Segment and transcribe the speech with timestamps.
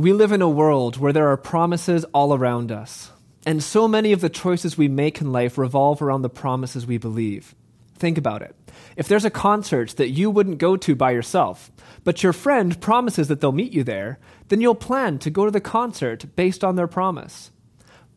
[0.00, 3.12] We live in a world where there are promises all around us.
[3.44, 6.96] And so many of the choices we make in life revolve around the promises we
[6.96, 7.54] believe.
[7.96, 8.56] Think about it.
[8.96, 11.70] If there's a concert that you wouldn't go to by yourself,
[12.02, 14.18] but your friend promises that they'll meet you there,
[14.48, 17.50] then you'll plan to go to the concert based on their promise.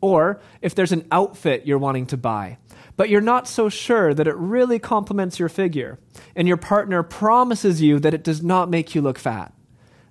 [0.00, 2.56] Or if there's an outfit you're wanting to buy,
[2.96, 5.98] but you're not so sure that it really complements your figure,
[6.34, 9.52] and your partner promises you that it does not make you look fat,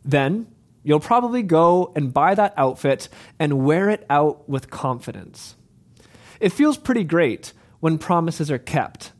[0.06, 0.46] then
[0.84, 3.10] you'll probably go and buy that outfit
[3.40, 5.56] and wear it out with confidence.
[6.40, 9.12] It feels pretty great when promises are kept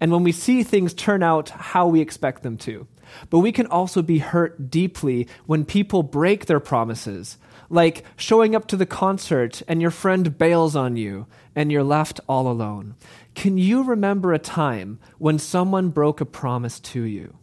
[0.00, 2.86] and when we see things turn out how we expect them to.
[3.30, 7.38] But we can also be hurt deeply when people break their promises,
[7.70, 11.26] like showing up to the concert and your friend bails on you
[11.56, 12.94] and you're left all alone.
[13.34, 17.36] Can you remember a time when someone broke a promise to you?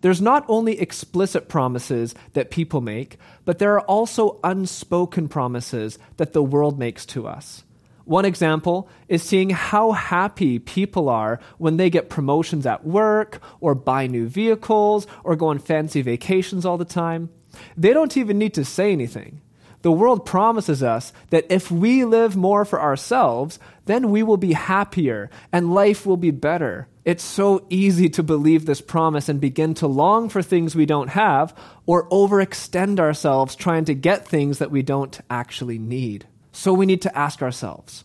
[0.00, 6.32] There's not only explicit promises that people make, but there are also unspoken promises that
[6.32, 7.64] the world makes to us.
[8.04, 13.74] One example is seeing how happy people are when they get promotions at work, or
[13.74, 17.28] buy new vehicles, or go on fancy vacations all the time.
[17.76, 19.42] They don't even need to say anything.
[19.82, 24.52] The world promises us that if we live more for ourselves, then we will be
[24.52, 26.86] happier and life will be better.
[27.04, 31.08] It's so easy to believe this promise and begin to long for things we don't
[31.08, 31.56] have
[31.86, 36.26] or overextend ourselves trying to get things that we don't actually need.
[36.52, 38.04] So we need to ask ourselves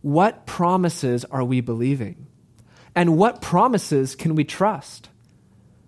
[0.00, 2.26] what promises are we believing?
[2.94, 5.08] And what promises can we trust?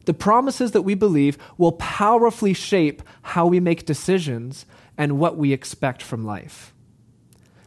[0.06, 4.67] The promises that we believe will powerfully shape how we make decisions
[5.01, 6.75] and what we expect from life.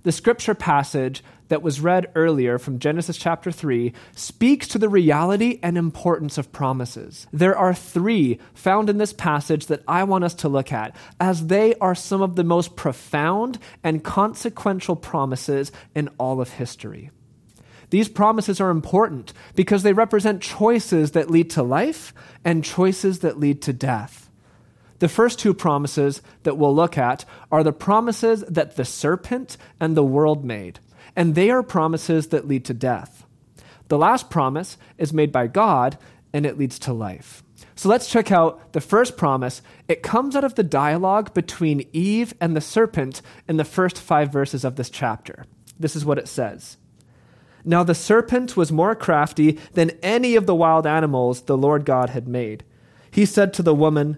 [0.04, 5.60] The scripture passage that was read earlier from Genesis chapter 3 speaks to the reality
[5.64, 7.26] and importance of promises.
[7.34, 11.48] There are three found in this passage that I want us to look at, as
[11.48, 17.10] they are some of the most profound and consequential promises in all of history.
[17.90, 22.14] These promises are important because they represent choices that lead to life
[22.46, 24.30] and choices that lead to death.
[25.04, 29.98] The first two promises that we'll look at are the promises that the serpent and
[29.98, 30.80] the world made,
[31.14, 33.26] and they are promises that lead to death.
[33.90, 35.98] The last promise is made by God,
[36.32, 37.44] and it leads to life.
[37.76, 39.62] So let's check out the first promise.
[39.90, 44.32] It comes out of the dialogue between Eve and the serpent in the first five
[44.32, 45.44] verses of this chapter.
[45.78, 46.78] This is what it says.
[47.66, 52.12] Now the serpent was more crafty than any of the wild animals the Lord God
[52.12, 52.64] had made.
[53.12, 54.18] He said to the woman,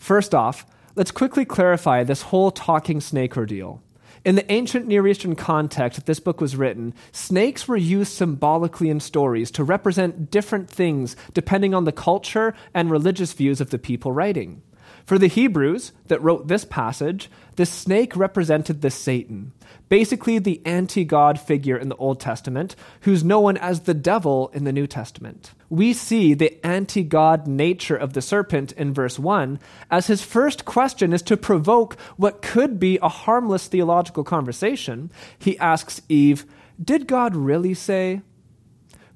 [0.00, 0.64] First off,
[0.96, 3.82] let's quickly clarify this whole talking snake ordeal.
[4.24, 8.88] In the ancient Near Eastern context that this book was written, snakes were used symbolically
[8.88, 13.78] in stories to represent different things depending on the culture and religious views of the
[13.78, 14.62] people writing.
[15.10, 19.50] For the Hebrews that wrote this passage, the snake represented the Satan,
[19.88, 24.62] basically the anti God figure in the Old Testament, who's known as the devil in
[24.62, 25.50] the New Testament.
[25.68, 29.58] We see the anti God nature of the serpent in verse 1,
[29.90, 35.10] as his first question is to provoke what could be a harmless theological conversation.
[35.36, 36.46] He asks Eve,
[36.80, 38.20] Did God really say?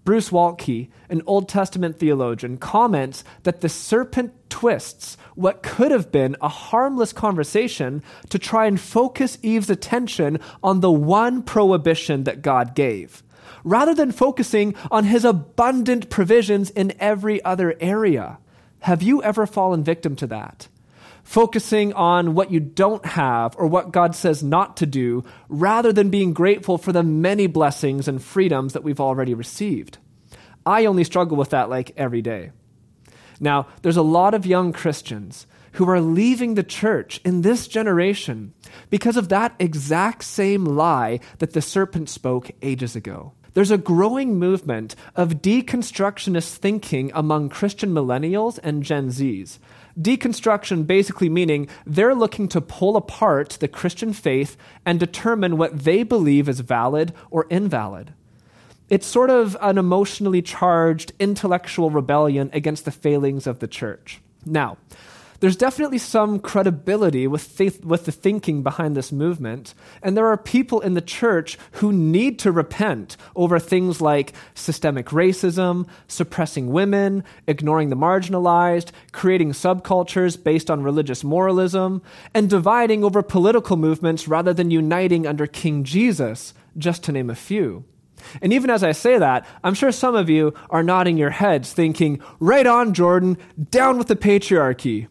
[0.04, 6.36] Bruce Waltke, an Old Testament theologian, comments that the serpent twists what could have been
[6.40, 12.74] a harmless conversation to try and focus Eve's attention on the one prohibition that God
[12.74, 13.22] gave,
[13.64, 18.38] rather than focusing on his abundant provisions in every other area.
[18.80, 20.68] Have you ever fallen victim to that?
[21.24, 26.10] Focusing on what you don't have or what God says not to do, rather than
[26.10, 29.98] being grateful for the many blessings and freedoms that we've already received.
[30.66, 32.52] I only struggle with that like every day.
[33.40, 38.54] Now, there's a lot of young Christians who are leaving the church in this generation
[38.90, 43.32] because of that exact same lie that the serpent spoke ages ago.
[43.54, 49.58] There's a growing movement of deconstructionist thinking among Christian millennials and Gen Zs.
[50.00, 56.02] Deconstruction basically meaning they're looking to pull apart the Christian faith and determine what they
[56.02, 58.12] believe is valid or invalid.
[58.90, 64.20] It's sort of an emotionally charged intellectual rebellion against the failings of the church.
[64.44, 64.76] Now,
[65.44, 70.38] There's definitely some credibility with, th- with the thinking behind this movement, and there are
[70.38, 77.24] people in the church who need to repent over things like systemic racism, suppressing women,
[77.46, 82.00] ignoring the marginalized, creating subcultures based on religious moralism,
[82.32, 87.34] and dividing over political movements rather than uniting under King Jesus, just to name a
[87.34, 87.84] few.
[88.40, 91.74] And even as I say that, I'm sure some of you are nodding your heads,
[91.74, 93.36] thinking, right on, Jordan,
[93.70, 95.08] down with the patriarchy.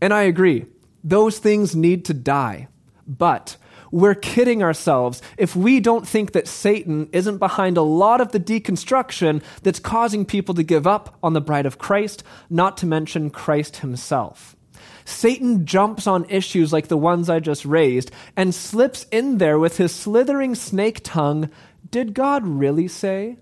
[0.00, 0.66] And I agree,
[1.04, 2.68] those things need to die.
[3.06, 3.56] But
[3.90, 8.40] we're kidding ourselves if we don't think that Satan isn't behind a lot of the
[8.40, 13.30] deconstruction that's causing people to give up on the bride of Christ, not to mention
[13.30, 14.56] Christ himself.
[15.04, 19.76] Satan jumps on issues like the ones I just raised and slips in there with
[19.76, 21.50] his slithering snake tongue
[21.90, 23.38] did God really say?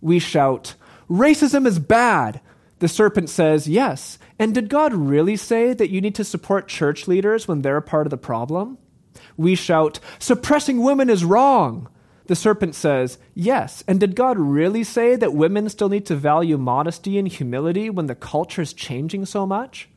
[0.00, 0.74] We shout,
[1.10, 2.40] Racism is bad.
[2.78, 4.18] The serpent says, Yes.
[4.38, 8.06] And did God really say that you need to support church leaders when they're part
[8.06, 8.78] of the problem?
[9.36, 11.88] We shout, Suppressing women is wrong.
[12.26, 13.82] The serpent says, Yes.
[13.88, 18.06] And did God really say that women still need to value modesty and humility when
[18.06, 19.88] the culture is changing so much?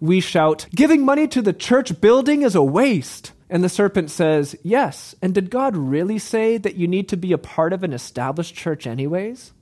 [0.00, 3.32] We shout, Giving money to the church building is a waste.
[3.50, 5.14] And the serpent says, Yes.
[5.20, 8.54] And did God really say that you need to be a part of an established
[8.54, 9.52] church, anyways?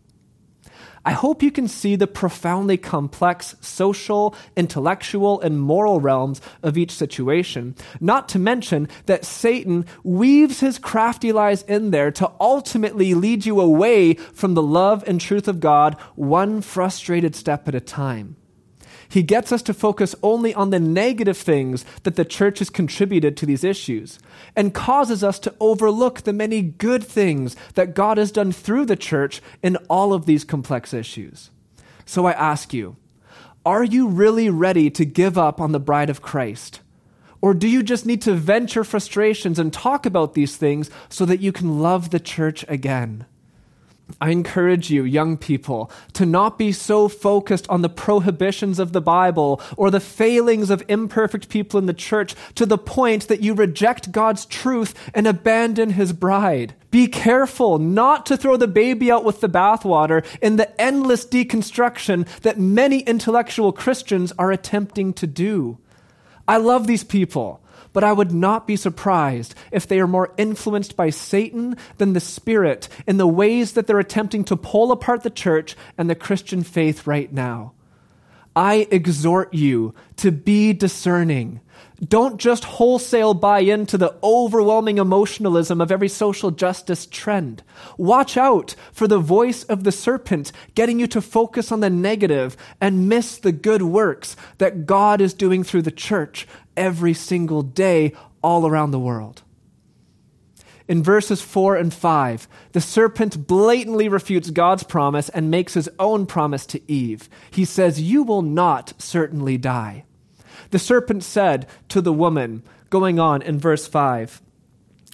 [1.04, 6.92] I hope you can see the profoundly complex social, intellectual, and moral realms of each
[6.92, 7.74] situation.
[8.00, 13.60] Not to mention that Satan weaves his crafty lies in there to ultimately lead you
[13.60, 18.36] away from the love and truth of God, one frustrated step at a time.
[19.12, 23.36] He gets us to focus only on the negative things that the church has contributed
[23.36, 24.18] to these issues
[24.56, 28.96] and causes us to overlook the many good things that God has done through the
[28.96, 31.50] church in all of these complex issues.
[32.06, 32.96] So I ask you,
[33.66, 36.80] are you really ready to give up on the bride of Christ?
[37.42, 41.26] Or do you just need to vent your frustrations and talk about these things so
[41.26, 43.26] that you can love the church again?
[44.20, 49.00] I encourage you, young people, to not be so focused on the prohibitions of the
[49.00, 53.54] Bible or the failings of imperfect people in the church to the point that you
[53.54, 56.74] reject God's truth and abandon his bride.
[56.90, 62.26] Be careful not to throw the baby out with the bathwater in the endless deconstruction
[62.40, 65.78] that many intellectual Christians are attempting to do.
[66.46, 67.61] I love these people
[67.92, 72.20] but I would not be surprised if they are more influenced by Satan than the
[72.20, 76.62] Spirit in the ways that they're attempting to pull apart the church and the Christian
[76.62, 77.72] faith right now.
[78.54, 81.60] I exhort you to be discerning.
[82.06, 87.62] Don't just wholesale buy into the overwhelming emotionalism of every social justice trend.
[87.96, 92.56] Watch out for the voice of the serpent getting you to focus on the negative
[92.80, 98.12] and miss the good works that God is doing through the church every single day
[98.42, 99.42] all around the world.
[100.88, 106.26] In verses 4 and 5, the serpent blatantly refutes God's promise and makes his own
[106.26, 107.28] promise to Eve.
[107.50, 110.04] He says, You will not certainly die.
[110.70, 114.42] The serpent said to the woman, going on in verse 5,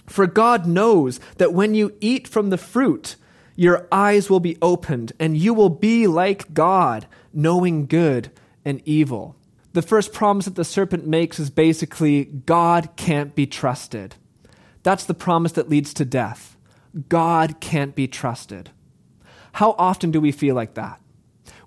[0.07, 3.15] For God knows that when you eat from the fruit,
[3.55, 8.31] your eyes will be opened, and you will be like God, knowing good
[8.65, 9.35] and evil
[9.73, 14.15] the first promise that the serpent makes is basically God can't be trusted.
[14.83, 16.57] That's the promise that leads to death.
[17.07, 18.71] God can't be trusted.
[19.53, 20.99] How often do we feel like that?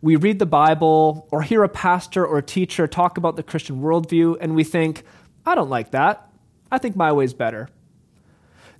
[0.00, 3.80] We read the Bible or hear a pastor or a teacher talk about the Christian
[3.80, 5.04] worldview, and we think,
[5.46, 6.28] I don't like that.
[6.72, 7.68] I think my way's better.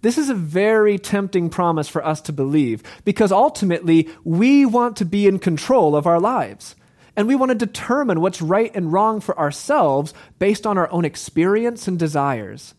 [0.00, 5.04] This is a very tempting promise for us to believe because ultimately we want to
[5.04, 6.74] be in control of our lives.
[7.16, 11.04] And we want to determine what's right and wrong for ourselves based on our own
[11.04, 12.74] experience and desires.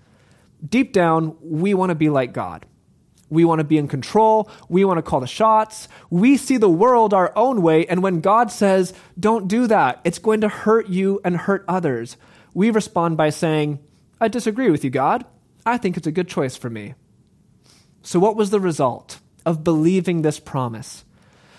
[0.67, 2.65] Deep down, we want to be like God.
[3.29, 4.49] We want to be in control.
[4.69, 5.87] We want to call the shots.
[6.09, 7.85] We see the world our own way.
[7.87, 12.17] And when God says, don't do that, it's going to hurt you and hurt others,
[12.53, 13.79] we respond by saying,
[14.21, 15.25] I disagree with you, God.
[15.65, 16.93] I think it's a good choice for me.
[18.03, 21.03] So, what was the result of believing this promise?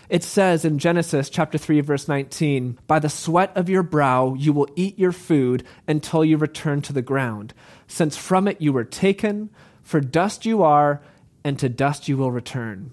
[0.09, 4.53] It says in Genesis chapter 3 verse 19, "By the sweat of your brow you
[4.53, 7.55] will eat your food until you return to the ground,
[7.87, 9.51] since from it you were taken,
[9.83, 11.01] for dust you are,
[11.43, 12.91] and to dust you will return."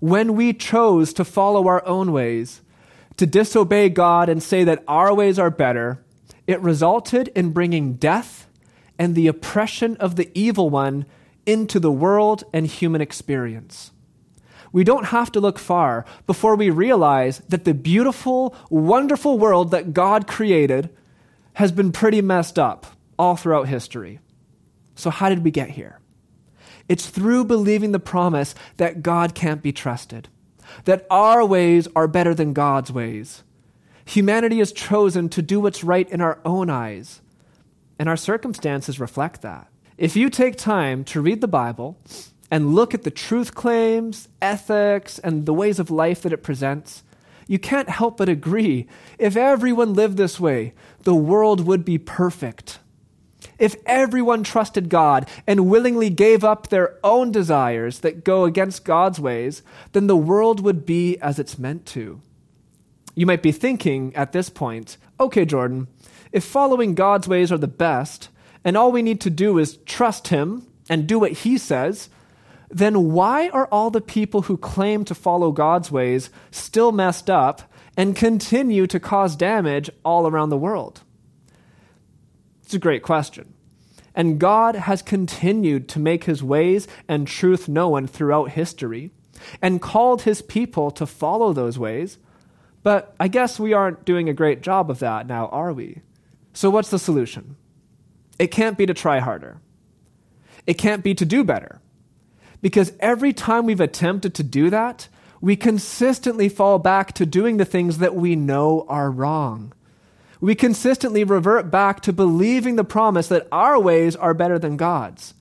[0.00, 2.62] When we chose to follow our own ways,
[3.18, 6.02] to disobey God and say that our ways are better,
[6.46, 8.48] it resulted in bringing death
[8.98, 11.04] and the oppression of the evil one
[11.44, 13.90] into the world and human experience
[14.72, 19.92] we don't have to look far before we realize that the beautiful, wonderful world that
[19.92, 20.90] God created
[21.54, 22.86] has been pretty messed up
[23.18, 24.18] all throughout history.
[24.94, 26.00] So, how did we get here?
[26.88, 30.28] It's through believing the promise that God can't be trusted,
[30.84, 33.44] that our ways are better than God's ways.
[34.04, 37.20] Humanity has chosen to do what's right in our own eyes,
[37.98, 39.68] and our circumstances reflect that.
[39.96, 41.98] If you take time to read the Bible
[42.52, 47.02] and look at the truth claims, ethics, and the ways of life that it presents,
[47.46, 48.86] you can't help but agree
[49.18, 52.78] if everyone lived this way, the world would be perfect.
[53.58, 59.18] If everyone trusted God and willingly gave up their own desires that go against God's
[59.18, 62.20] ways, then the world would be as it's meant to.
[63.14, 65.88] You might be thinking at this point, okay, Jordan,
[66.32, 68.28] if following God's ways are the best,
[68.62, 72.10] and all we need to do is trust Him and do what He says,
[72.72, 77.70] then why are all the people who claim to follow God's ways still messed up
[77.98, 81.02] and continue to cause damage all around the world?
[82.62, 83.52] It's a great question.
[84.14, 89.10] And God has continued to make his ways and truth known throughout history
[89.60, 92.16] and called his people to follow those ways.
[92.82, 96.00] But I guess we aren't doing a great job of that now, are we?
[96.54, 97.56] So, what's the solution?
[98.38, 99.60] It can't be to try harder.
[100.66, 101.81] It can't be to do better.
[102.62, 105.08] Because every time we've attempted to do that,
[105.42, 109.74] we consistently fall back to doing the things that we know are wrong
[110.42, 115.34] we consistently revert back to believing the promise that our ways are better than God's.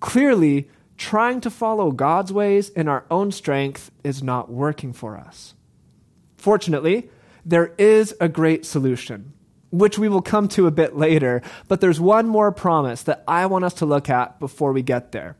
[0.00, 5.54] Clearly, trying to follow God's ways in our own strength is not working for us.
[6.36, 7.08] Fortunately,
[7.42, 9.32] there is a great solution,
[9.70, 13.46] which we will come to a bit later, but there's one more promise that I
[13.46, 15.38] want us to look at before we get there.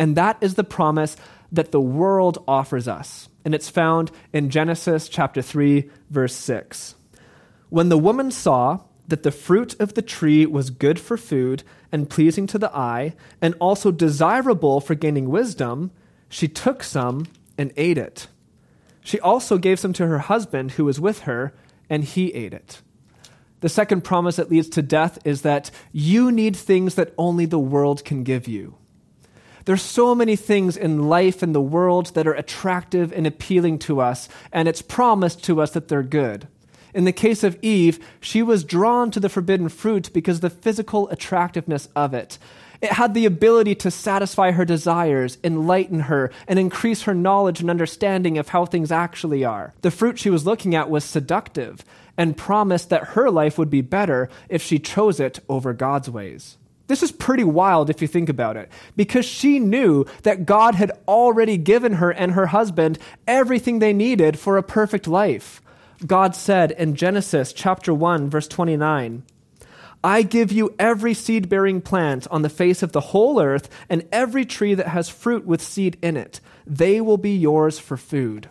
[0.00, 1.14] And that is the promise
[1.52, 3.28] that the world offers us.
[3.44, 6.94] And it's found in Genesis chapter 3, verse 6.
[7.68, 12.08] When the woman saw that the fruit of the tree was good for food and
[12.08, 15.90] pleasing to the eye, and also desirable for gaining wisdom,
[16.30, 17.26] she took some
[17.58, 18.28] and ate it.
[19.02, 21.52] She also gave some to her husband who was with her,
[21.90, 22.80] and he ate it.
[23.60, 27.58] The second promise that leads to death is that you need things that only the
[27.58, 28.76] world can give you.
[29.64, 34.00] There's so many things in life and the world that are attractive and appealing to
[34.00, 36.48] us, and it's promised to us that they're good.
[36.92, 40.50] In the case of Eve, she was drawn to the forbidden fruit because of the
[40.50, 42.38] physical attractiveness of it.
[42.80, 47.68] It had the ability to satisfy her desires, enlighten her, and increase her knowledge and
[47.68, 49.74] understanding of how things actually are.
[49.82, 51.84] The fruit she was looking at was seductive
[52.16, 56.56] and promised that her life would be better if she chose it over God's ways.
[56.90, 60.90] This is pretty wild if you think about it, because she knew that God had
[61.06, 65.62] already given her and her husband everything they needed for a perfect life.
[66.04, 69.22] God said in Genesis chapter 1 verse 29,
[70.02, 74.04] I give you every seed bearing plant on the face of the whole earth and
[74.10, 76.40] every tree that has fruit with seed in it.
[76.66, 78.48] They will be yours for food.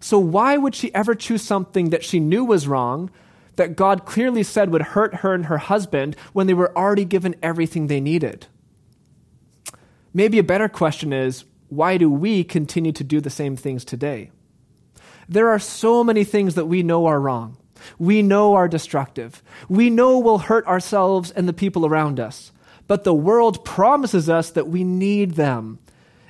[0.00, 3.08] So, why would she ever choose something that she knew was wrong,
[3.56, 7.34] that God clearly said would hurt her and her husband when they were already given
[7.42, 8.46] everything they needed?
[10.14, 14.30] Maybe a better question is why do we continue to do the same things today?
[15.28, 17.56] There are so many things that we know are wrong.
[17.98, 19.42] We know are destructive.
[19.68, 22.52] We know will hurt ourselves and the people around us.
[22.86, 25.80] But the world promises us that we need them.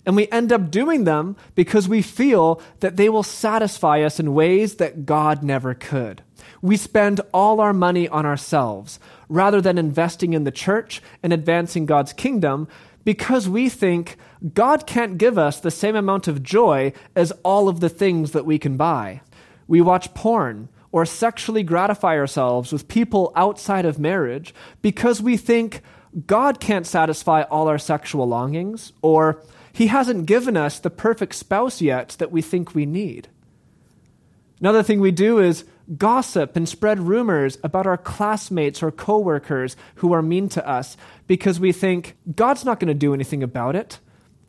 [0.07, 4.35] And we end up doing them because we feel that they will satisfy us in
[4.35, 6.23] ways that God never could.
[6.67, 11.87] We spend all our money on ourselves rather than investing in the church and advancing
[11.87, 12.67] God's kingdom
[13.05, 14.17] because we think
[14.53, 18.45] God can't give us the same amount of joy as all of the things that
[18.45, 19.21] we can buy.
[19.69, 25.83] We watch porn or sexually gratify ourselves with people outside of marriage because we think
[26.27, 29.41] God can't satisfy all our sexual longings or
[29.73, 33.29] He hasn't given us the perfect spouse yet that we think we need.
[34.59, 35.65] Another thing we do is
[35.97, 41.61] gossip and spread rumors about our classmates or coworkers who are mean to us because
[41.61, 44.01] we think God's not going to do anything about it.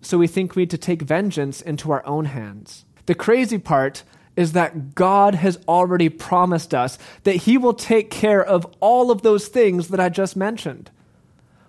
[0.01, 2.85] So we think we need to take vengeance into our own hands.
[3.05, 4.03] The crazy part
[4.35, 9.23] is that God has already promised us that He will take care of all of
[9.23, 10.91] those things that I just mentioned.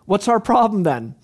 [0.05, 1.15] What's our problem then?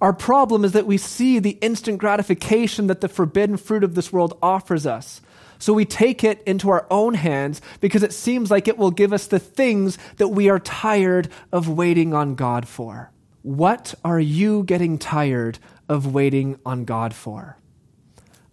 [0.00, 4.12] Our problem is that we see the instant gratification that the forbidden fruit of this
[4.12, 5.20] world offers us.
[5.58, 9.12] So we take it into our own hands because it seems like it will give
[9.12, 13.10] us the things that we are tired of waiting on God for.
[13.42, 15.58] What are you getting tired
[15.88, 17.58] of waiting on God for?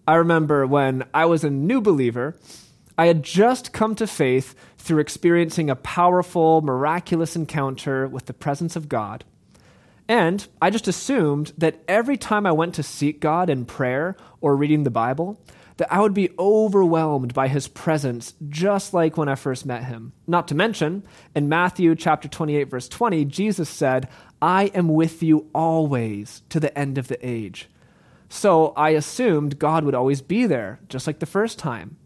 [0.06, 2.36] I remember when I was a new believer,
[2.96, 8.76] I had just come to faith through experiencing a powerful, miraculous encounter with the presence
[8.76, 9.24] of God.
[10.06, 14.54] And I just assumed that every time I went to seek God in prayer or
[14.54, 15.40] reading the Bible,
[15.76, 20.12] that I would be overwhelmed by his presence just like when I first met him.
[20.26, 21.02] Not to mention,
[21.34, 24.08] in Matthew chapter 28 verse 20, Jesus said,
[24.40, 27.68] "I am with you always to the end of the age."
[28.28, 31.96] So I assumed God would always be there, just like the first time.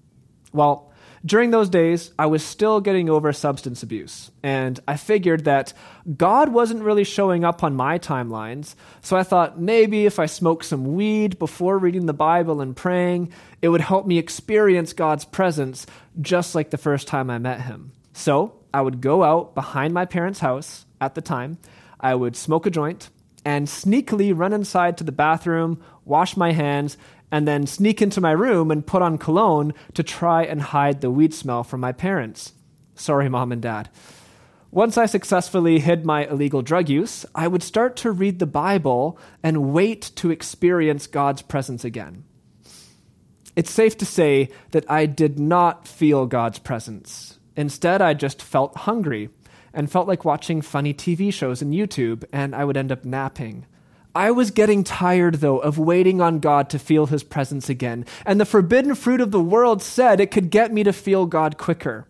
[0.53, 0.88] Well,
[1.25, 5.73] during those days, I was still getting over substance abuse, and I figured that
[6.17, 10.65] God wasn't really showing up on my timelines, so I thought maybe if I smoked
[10.65, 15.87] some weed before reading the Bible and praying, it would help me experience God's presence
[16.21, 17.93] just like the first time I met Him.
[18.13, 21.59] So I would go out behind my parents' house at the time,
[22.01, 23.11] I would smoke a joint,
[23.45, 26.97] and sneakily run inside to the bathroom, wash my hands,
[27.31, 31.11] and then sneak into my room and put on cologne to try and hide the
[31.11, 32.53] weed smell from my parents.
[32.95, 33.91] Sorry, mom and dad.
[34.71, 39.19] Once I successfully hid my illegal drug use, I would start to read the Bible
[39.43, 42.25] and wait to experience God's presence again.
[43.57, 47.39] It's safe to say that I did not feel God's presence.
[47.57, 49.31] Instead, I just felt hungry
[49.73, 53.67] and felt like watching funny TV shows and YouTube, and I would end up napping.
[54.19, 58.41] I was getting tired, though, of waiting on God to feel his presence again, and
[58.41, 62.05] the forbidden fruit of the world said it could get me to feel God quicker.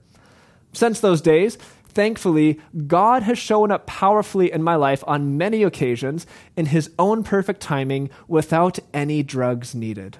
[0.73, 6.27] Since those days, thankfully, God has shown up powerfully in my life on many occasions
[6.57, 10.17] in his own perfect timing without any drugs needed.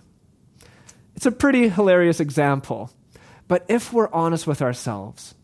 [1.17, 2.91] It's a pretty hilarious example,
[3.49, 5.35] but if we're honest with ourselves,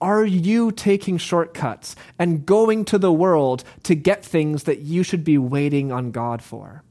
[0.00, 5.24] are you taking shortcuts and going to the world to get things that you should
[5.24, 6.82] be waiting on God for?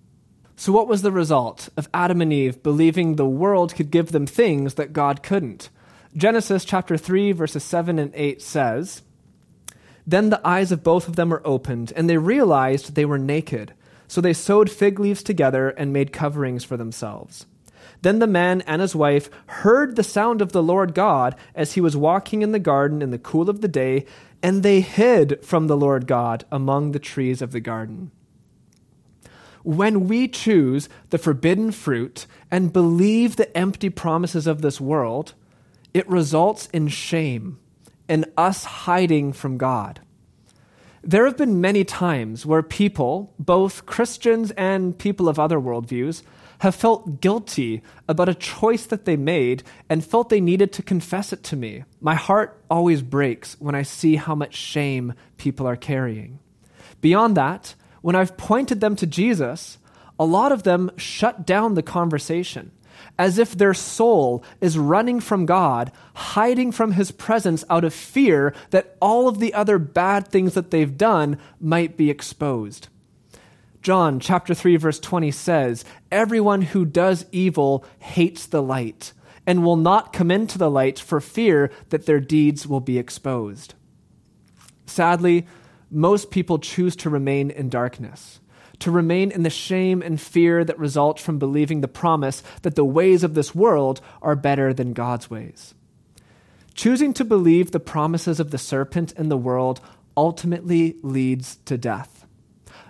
[0.55, 4.25] So, what was the result of Adam and Eve believing the world could give them
[4.25, 5.69] things that God couldn't?
[6.15, 9.01] Genesis chapter 3, verses 7 and 8 says,
[10.07, 13.73] Then the eyes of both of them were opened, and they realized they were naked.
[14.07, 17.45] So they sewed fig leaves together and made coverings for themselves.
[18.01, 21.81] Then the man and his wife heard the sound of the Lord God as he
[21.81, 24.05] was walking in the garden in the cool of the day,
[24.41, 28.11] and they hid from the Lord God among the trees of the garden.
[29.63, 35.33] When we choose the forbidden fruit and believe the empty promises of this world,
[35.93, 37.57] it results in shame
[38.07, 40.01] and us hiding from God.
[41.03, 46.23] There have been many times where people, both Christians and people of other worldviews,
[46.59, 51.33] have felt guilty about a choice that they made and felt they needed to confess
[51.33, 51.83] it to me.
[51.99, 56.39] My heart always breaks when I see how much shame people are carrying.
[57.01, 59.77] Beyond that, when I've pointed them to Jesus,
[60.19, 62.71] a lot of them shut down the conversation
[63.17, 68.53] as if their soul is running from God, hiding from His presence out of fear
[68.71, 72.87] that all of the other bad things that they've done might be exposed.
[73.85, 79.13] John chapter 3 verse 20 says, "Everyone who does evil hates the light
[79.45, 83.75] and will not come into the light for fear that their deeds will be exposed."
[84.87, 85.45] Sadly,
[85.91, 88.39] most people choose to remain in darkness,
[88.79, 92.83] to remain in the shame and fear that result from believing the promise that the
[92.83, 95.75] ways of this world are better than God's ways.
[96.73, 99.79] Choosing to believe the promises of the serpent in the world
[100.17, 102.24] ultimately leads to death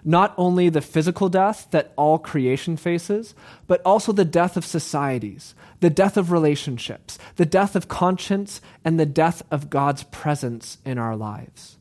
[0.05, 3.33] not only the physical death that all creation faces,
[3.67, 8.99] but also the death of societies, the death of relationships, the death of conscience, and
[8.99, 11.77] the death of God's presence in our lives.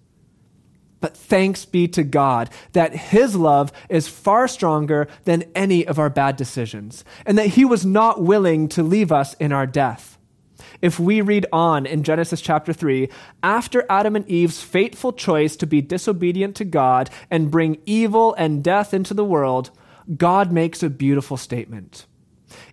[1.00, 6.08] But thanks be to God that His love is far stronger than any of our
[6.08, 10.13] bad decisions, and that He was not willing to leave us in our death.
[10.84, 13.08] If we read on in Genesis chapter 3,
[13.42, 18.62] after Adam and Eve's fateful choice to be disobedient to God and bring evil and
[18.62, 19.70] death into the world,
[20.14, 22.04] God makes a beautiful statement.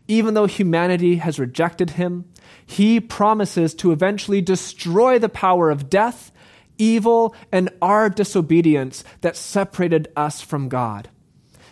[0.10, 2.26] Even though humanity has rejected him,
[2.65, 6.34] he promises to eventually destroy the power of death,
[6.78, 11.08] evil, and our disobedience that separated us from God.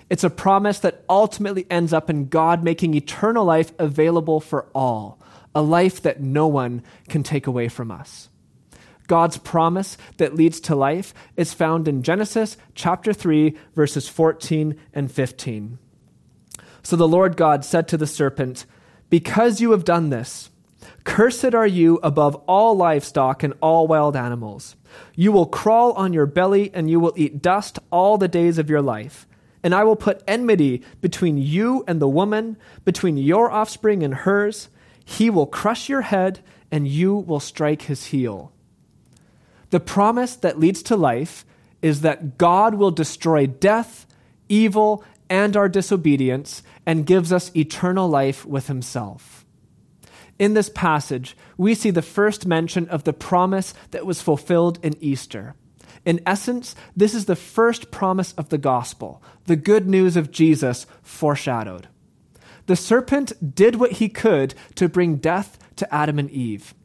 [0.10, 5.19] It's a promise that ultimately ends up in God making eternal life available for all
[5.60, 8.30] a life that no one can take away from us.
[9.08, 15.12] God's promise that leads to life is found in Genesis chapter 3, verses 14 and
[15.12, 15.78] 15.
[16.82, 18.65] So the Lord God said to the serpent,
[19.10, 20.50] Because you have done this,
[21.04, 24.78] cursed are you above all livestock and all wild animals.
[25.13, 28.69] You will crawl on your belly, and you will eat dust all the days of
[28.69, 29.28] your life.
[29.62, 34.69] And I will put enmity between you and the woman, between your offspring and hers
[35.10, 36.39] He will crush your head,
[36.72, 38.52] and you will strike his heel.
[39.72, 41.45] The promise that leads to life
[41.82, 44.06] is that God will destroy death,
[44.50, 49.45] evil, and our disobedience, and gives us eternal life with himself.
[50.38, 54.95] In this passage, we see the first mention of the promise that was fulfilled in
[55.04, 55.56] Easter.
[56.06, 60.86] In essence, this is the first promise of the gospel, the good news of Jesus
[61.02, 61.88] foreshadowed.
[62.69, 66.75] The serpent did what he could to bring death to Adam and Eve.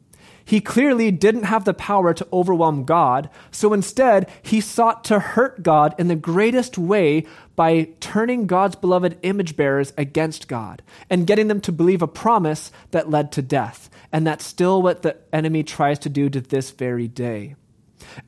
[0.43, 5.61] He clearly didn't have the power to overwhelm God, so instead, he sought to hurt
[5.61, 11.49] God in the greatest way by turning God's beloved image bearers against God and getting
[11.49, 13.87] them to believe a promise that led to death.
[14.11, 17.57] And that's still what the enemy tries to do to this very day.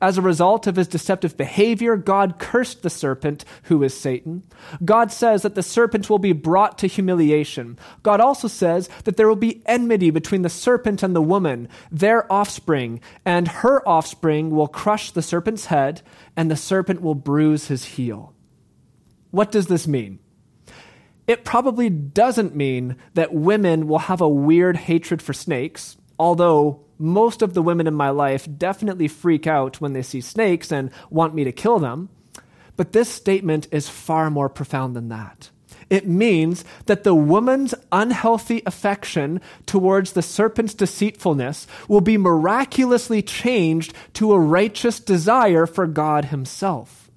[0.00, 4.42] As a result of his deceptive behavior, God cursed the serpent, who is Satan.
[4.84, 7.78] God says that the serpent will be brought to humiliation.
[8.02, 12.30] God also says that there will be enmity between the serpent and the woman, their
[12.32, 16.02] offspring, and her offspring will crush the serpent's head,
[16.36, 18.34] and the serpent will bruise his heel.
[19.30, 20.20] What does this mean?
[21.26, 27.42] It probably doesn't mean that women will have a weird hatred for snakes, although most
[27.42, 31.34] of the women in my life definitely freak out when they see snakes and want
[31.34, 32.08] me to kill them.
[32.76, 35.50] But this statement is far more profound than that.
[35.90, 43.94] It means that the woman's unhealthy affection towards the serpent's deceitfulness will be miraculously changed
[44.14, 47.10] to a righteous desire for God Himself.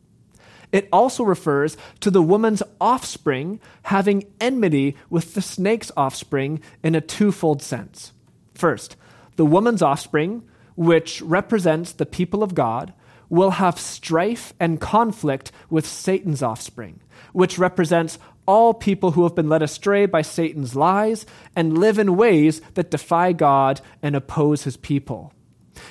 [0.72, 7.02] It also refers to the woman's offspring having enmity with the snake's offspring in a
[7.02, 8.14] twofold sense.
[8.54, 8.96] First,
[9.36, 10.44] the woman's offspring,
[10.76, 12.94] which represents the people of God,
[13.30, 17.00] will have strife and conflict with Satan's offspring,
[17.32, 22.18] which represents all people who have been led astray by Satan's lies and live in
[22.18, 25.32] ways that defy God and oppose his people.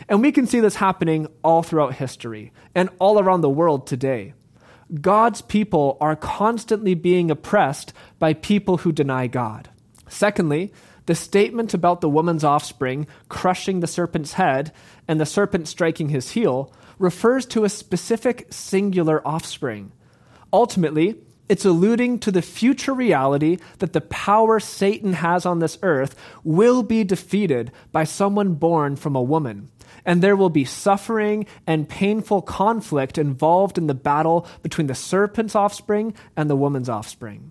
[0.08, 4.34] And we can see this happening all throughout history and all around the world today.
[5.00, 9.70] God's people are constantly being oppressed by people who deny God.
[10.08, 10.72] Secondly,
[11.10, 14.72] the statement about the woman's offspring crushing the serpent's head
[15.08, 19.90] and the serpent striking his heel refers to a specific singular offspring.
[20.52, 21.16] Ultimately,
[21.48, 26.84] it's alluding to the future reality that the power Satan has on this earth will
[26.84, 29.68] be defeated by someone born from a woman.
[30.04, 35.56] And there will be suffering and painful conflict involved in the battle between the serpent's
[35.56, 37.50] offspring and the woman's offspring.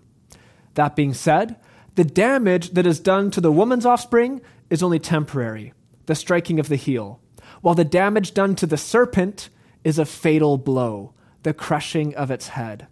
[0.76, 1.56] That being said,
[1.94, 5.72] the damage that is done to the woman's offspring is only temporary,
[6.06, 7.20] the striking of the heel,
[7.60, 9.48] while the damage done to the serpent
[9.84, 12.86] is a fatal blow, the crushing of its head.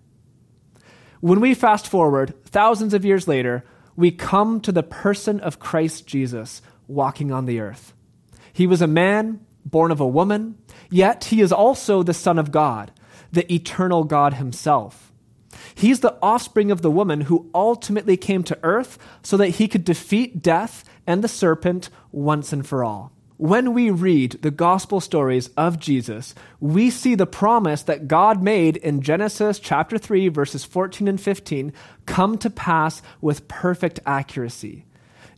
[1.20, 3.64] When we fast forward thousands of years later,
[3.96, 7.94] we come to the person of Christ Jesus walking on the earth.
[8.52, 10.56] He was a man born of a woman,
[10.90, 12.92] yet he is also the Son of God,
[13.32, 15.12] the eternal God himself.
[15.78, 19.84] He's the offspring of the woman who ultimately came to earth so that he could
[19.84, 23.12] defeat death and the serpent once and for all.
[23.36, 28.76] When we read the gospel stories of Jesus, we see the promise that God made
[28.76, 31.72] in Genesis chapter 3 verses 14 and 15
[32.06, 34.84] come to pass with perfect accuracy.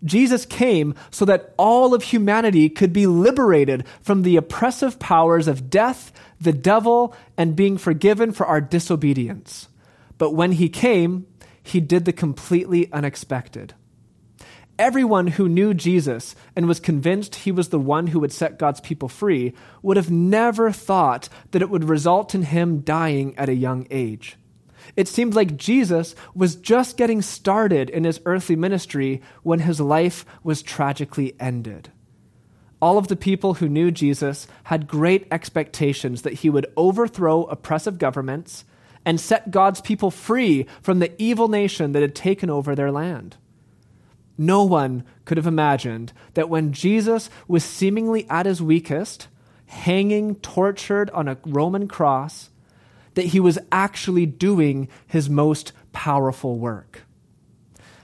[0.03, 5.69] Jesus came so that all of humanity could be liberated from the oppressive powers of
[5.69, 9.69] death, the devil, and being forgiven for our disobedience.
[10.21, 11.27] But when he came,
[11.63, 13.73] he did the completely unexpected.
[14.79, 18.83] Everyone who knew Jesus and was convinced he was the one who would set God's
[18.83, 23.55] people free would have never thought that it would result in him dying at a
[23.55, 24.37] young age.
[24.95, 30.27] It seemed like Jesus was just getting started in his earthly ministry when his life
[30.43, 31.91] was tragically ended.
[32.83, 37.97] All of the people who knew Jesus had great expectations that he would overthrow oppressive
[37.97, 38.67] governments
[39.05, 43.37] and set God's people free from the evil nation that had taken over their land.
[44.37, 49.29] No one could have imagined that when Jesus was seemingly at his weakest,
[49.67, 52.51] hanging tortured on a Roman cross,
[53.15, 57.03] that he was actually doing his most powerful work.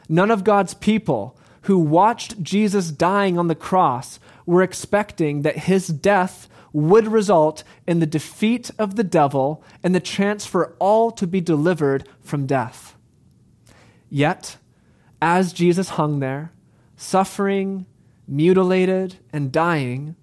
[0.09, 5.89] None of God's people who watched Jesus dying on the cross were expecting that his
[5.89, 11.27] death would result in the defeat of the devil and the chance for all to
[11.27, 12.95] be delivered from death.
[14.11, 14.59] Yet,
[15.23, 16.53] as Jesus hung there,
[16.95, 17.87] suffering,
[18.29, 20.17] mutilated, and dying,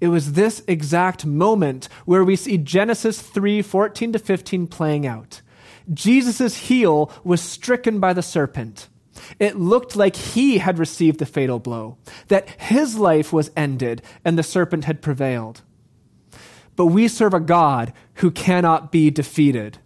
[0.00, 5.40] it was this exact moment where we see Genesis 3 14 to 15 playing out.
[5.94, 8.88] Jesus' heel was stricken by the serpent.
[9.38, 14.36] It looked like he had received the fatal blow, that his life was ended and
[14.36, 15.62] the serpent had prevailed.
[16.76, 19.78] But we serve a God who cannot be defeated.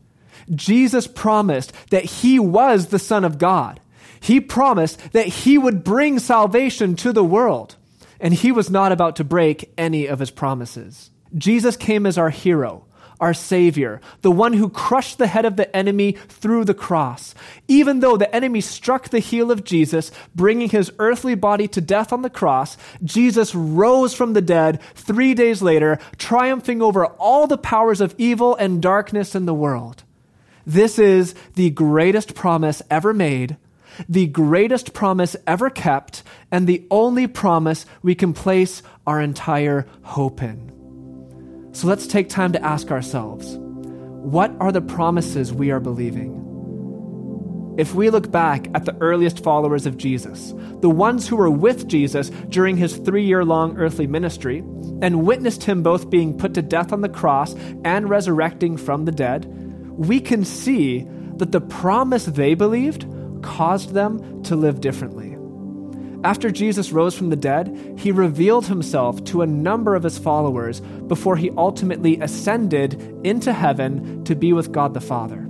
[0.54, 3.80] Jesus promised that he was the Son of God.
[4.20, 7.76] He promised that he would bring salvation to the world,
[8.20, 11.10] and he was not about to break any of his promises.
[11.36, 12.85] Jesus came as our hero,
[13.20, 17.34] our Savior, the one who crushed the head of the enemy through the cross.
[17.68, 22.12] Even though the enemy struck the heel of Jesus, bringing his earthly body to death
[22.12, 27.58] on the cross, Jesus rose from the dead three days later, triumphing over all the
[27.58, 30.02] powers of evil and darkness in the world.
[30.66, 33.56] This is the greatest promise ever made,
[34.08, 40.42] the greatest promise ever kept, and the only promise we can place our entire hope
[40.42, 40.75] in.
[41.76, 47.74] So let's take time to ask ourselves what are the promises we are believing?
[47.76, 51.86] If we look back at the earliest followers of Jesus, the ones who were with
[51.86, 54.60] Jesus during his three year long earthly ministry,
[55.02, 59.12] and witnessed him both being put to death on the cross and resurrecting from the
[59.12, 59.44] dead,
[59.98, 63.06] we can see that the promise they believed
[63.42, 65.25] caused them to live differently.
[66.24, 70.80] After Jesus rose from the dead, he revealed himself to a number of his followers
[70.80, 75.46] before he ultimately ascended into heaven to be with God the Father.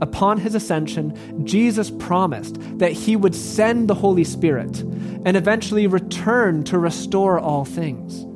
[0.00, 6.64] Upon his ascension, Jesus promised that he would send the Holy Spirit and eventually return
[6.64, 8.26] to restore all things.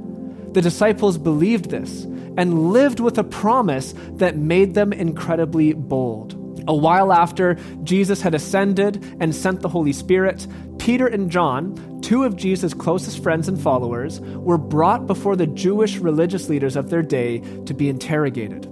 [0.55, 2.05] The disciples believed this
[2.38, 6.38] and lived with a promise that made them incredibly bold.
[6.68, 10.46] A while after Jesus had ascended and sent the Holy Spirit,
[10.78, 15.96] Peter and John, two of Jesus' closest friends and followers, were brought before the Jewish
[15.96, 18.70] religious leaders of their day to be interrogated.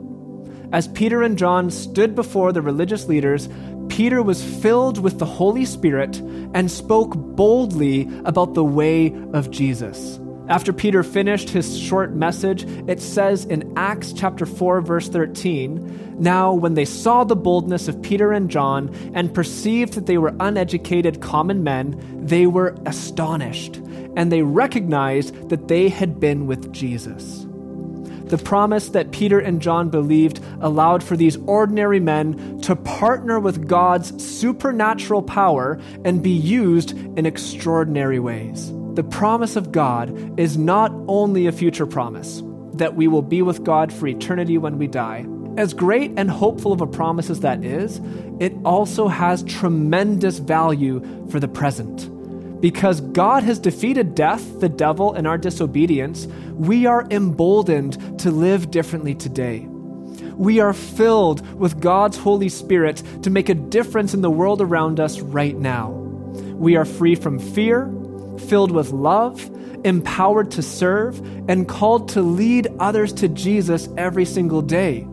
[0.72, 3.48] As Peter and John stood before the religious leaders,
[3.88, 6.18] Peter was filled with the Holy Spirit
[6.52, 10.18] and spoke boldly about the way of Jesus.
[10.48, 16.54] After Peter finished his short message, it says in Acts chapter 4 verse 13, now
[16.54, 21.20] when they saw the boldness of Peter and John and perceived that they were uneducated
[21.20, 23.76] common men, they were astonished,
[24.16, 27.44] and they recognized that they had been with Jesus.
[28.26, 33.66] The promise that Peter and John believed allowed for these ordinary men to partner with
[33.66, 40.90] God's supernatural power and be used in extraordinary ways the promise of God is not
[41.06, 42.42] only a future promise,
[42.74, 45.26] that we will be with God for eternity when we die.
[45.59, 48.00] As great and hopeful of a promise as that is,
[48.40, 52.11] it also has tremendous value for the present.
[52.61, 58.70] Because God has defeated death, the devil, and our disobedience, we are emboldened to live
[58.70, 59.66] differently today.
[60.37, 65.00] We are filled with God's Holy Spirit to make a difference in the world around
[65.00, 65.90] us right now.
[65.90, 67.90] We are free from fear,
[68.38, 69.51] filled with love,
[69.85, 71.18] empowered to serve,
[71.49, 75.07] and called to lead others to Jesus every single day.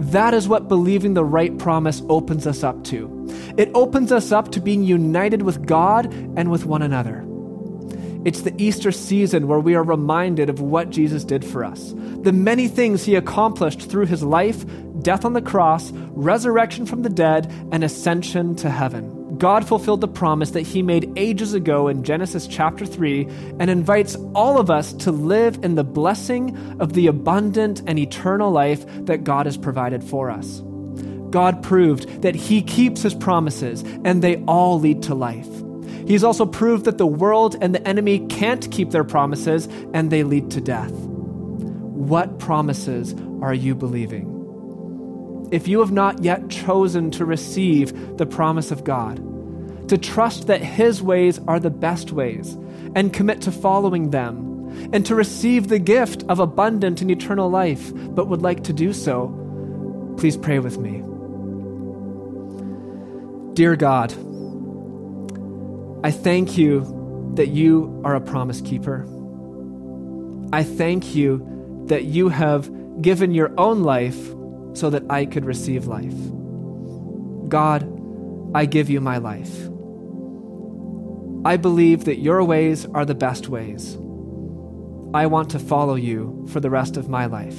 [0.00, 3.28] That is what believing the right promise opens us up to.
[3.58, 7.26] It opens us up to being united with God and with one another.
[8.24, 12.32] It's the Easter season where we are reminded of what Jesus did for us, the
[12.32, 14.64] many things he accomplished through his life,
[15.02, 19.19] death on the cross, resurrection from the dead, and ascension to heaven.
[19.40, 23.26] God fulfilled the promise that he made ages ago in Genesis chapter 3
[23.58, 28.50] and invites all of us to live in the blessing of the abundant and eternal
[28.50, 30.62] life that God has provided for us.
[31.30, 35.48] God proved that he keeps his promises and they all lead to life.
[36.06, 40.22] He's also proved that the world and the enemy can't keep their promises and they
[40.22, 40.92] lead to death.
[40.92, 45.48] What promises are you believing?
[45.50, 49.29] If you have not yet chosen to receive the promise of God,
[49.90, 52.56] to trust that His ways are the best ways
[52.94, 54.46] and commit to following them,
[54.92, 58.92] and to receive the gift of abundant and eternal life, but would like to do
[58.92, 61.02] so, please pray with me.
[63.54, 64.12] Dear God,
[66.04, 69.04] I thank you that you are a promise keeper.
[70.52, 74.28] I thank you that you have given your own life
[74.74, 76.14] so that I could receive life.
[77.48, 77.82] God,
[78.54, 79.68] I give you my life.
[81.44, 83.94] I believe that your ways are the best ways.
[85.14, 87.58] I want to follow you for the rest of my life.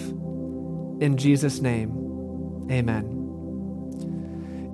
[1.02, 3.18] In Jesus' name, amen.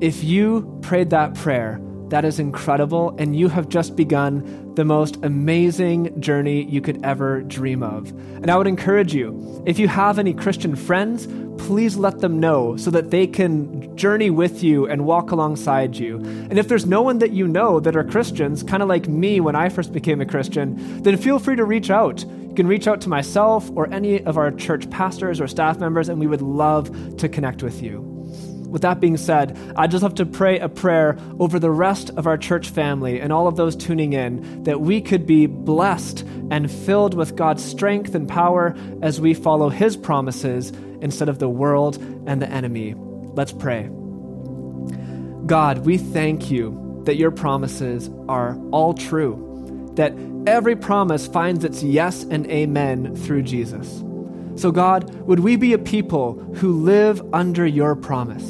[0.01, 5.17] If you prayed that prayer, that is incredible, and you have just begun the most
[5.23, 8.09] amazing journey you could ever dream of.
[8.09, 12.77] And I would encourage you, if you have any Christian friends, please let them know
[12.77, 16.17] so that they can journey with you and walk alongside you.
[16.17, 19.39] And if there's no one that you know that are Christians, kind of like me
[19.39, 22.23] when I first became a Christian, then feel free to reach out.
[22.23, 26.07] You can reach out to myself or any of our church pastors or staff members,
[26.09, 28.16] and we would love to connect with you.
[28.69, 32.27] With that being said, I just have to pray a prayer over the rest of
[32.27, 36.69] our church family and all of those tuning in that we could be blessed and
[36.69, 41.97] filled with God's strength and power as we follow His promises instead of the world
[42.27, 42.93] and the enemy.
[42.97, 43.89] Let's pray.
[45.45, 50.13] God, we thank you that your promises are all true, that
[50.45, 54.03] every promise finds its yes and amen through Jesus.
[54.57, 58.43] So, God, would we be a people who live under your promise?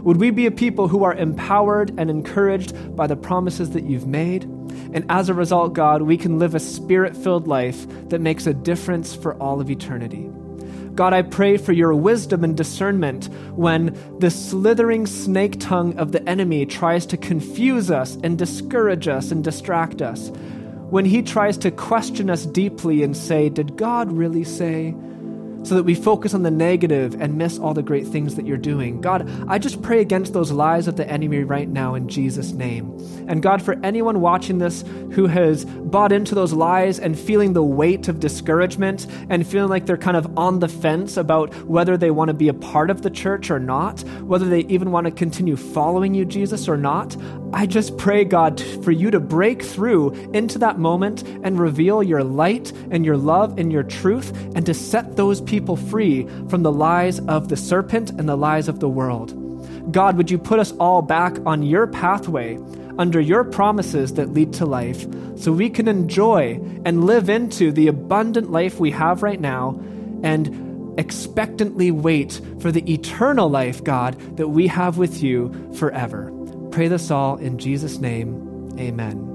[0.00, 4.06] Would we be a people who are empowered and encouraged by the promises that you've
[4.06, 4.44] made?
[4.44, 8.54] And as a result, God, we can live a spirit filled life that makes a
[8.54, 10.30] difference for all of eternity.
[10.94, 16.26] God, I pray for your wisdom and discernment when the slithering snake tongue of the
[16.26, 20.30] enemy tries to confuse us and discourage us and distract us.
[20.90, 24.94] When he tries to question us deeply and say, Did God really say?
[25.62, 28.56] So that we focus on the negative and miss all the great things that you're
[28.56, 29.00] doing.
[29.00, 32.96] God, I just pray against those lies of the enemy right now in Jesus' name.
[33.28, 37.62] And God, for anyone watching this who has bought into those lies and feeling the
[37.62, 42.10] weight of discouragement and feeling like they're kind of on the fence about whether they
[42.10, 45.10] want to be a part of the church or not, whether they even want to
[45.10, 47.16] continue following you, Jesus, or not,
[47.54, 52.24] I just pray, God, for you to break through into that moment and reveal your
[52.24, 56.72] light and your love and your truth and to set those people free from the
[56.72, 59.38] lies of the serpent and the lies of the world.
[59.92, 62.58] God, would you put us all back on your pathway
[62.98, 67.88] under your promises that lead to life so we can enjoy and live into the
[67.88, 69.78] abundant life we have right now
[70.22, 76.32] and expectantly wait for the eternal life, God, that we have with you forever.
[76.72, 78.70] Pray this all in Jesus' name.
[78.78, 79.31] Amen.